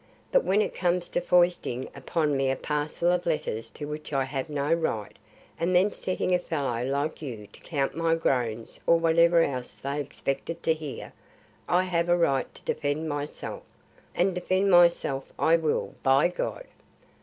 But 0.31 0.43
when 0.43 0.63
it 0.63 0.73
comes 0.73 1.09
to 1.09 1.21
foisting 1.21 1.87
upon 1.93 2.35
me 2.35 2.49
a 2.49 2.55
parcel 2.55 3.11
of 3.11 3.27
letters 3.27 3.69
to 3.69 3.85
which 3.87 4.11
I 4.13 4.23
have 4.23 4.49
no 4.49 4.73
right, 4.73 5.15
and 5.59 5.75
then 5.75 5.93
setting 5.93 6.33
a 6.33 6.39
fellow 6.39 6.83
like 6.83 7.21
you 7.21 7.45
to 7.45 7.61
count 7.61 7.95
my 7.95 8.15
groans 8.15 8.79
or 8.87 8.97
whatever 8.97 9.43
else 9.43 9.75
they 9.75 10.01
expected 10.01 10.63
to 10.63 10.73
hear, 10.73 11.13
I 11.69 11.83
have 11.83 12.09
a 12.09 12.17
right 12.17 12.51
to 12.55 12.63
defend 12.63 13.09
myself, 13.09 13.61
and 14.15 14.33
defend 14.33 14.71
myself 14.71 15.31
I 15.37 15.55
will, 15.55 15.93
by 16.01 16.29
God! 16.29 16.65